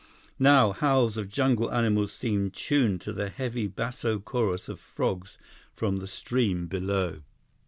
Now, 0.39 0.71
howls 0.71 1.15
of 1.15 1.29
jungle 1.29 1.71
animals 1.71 2.11
seemed 2.11 2.55
tuned 2.55 3.01
to 3.01 3.13
the 3.13 3.29
heavy 3.29 3.67
basso 3.67 4.17
chorus 4.17 4.67
of 4.67 4.79
frogs 4.79 5.37
from 5.75 5.97
the 5.97 6.07
stream 6.07 6.65
below. 6.65 7.21